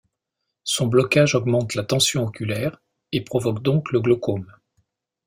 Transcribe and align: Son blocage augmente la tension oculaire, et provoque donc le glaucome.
Son 0.63 0.87
blocage 0.87 1.35
augmente 1.35 1.75
la 1.75 1.83
tension 1.83 2.23
oculaire, 2.23 2.81
et 3.11 3.21
provoque 3.23 3.61
donc 3.61 3.91
le 3.91 3.99
glaucome. 4.01 4.51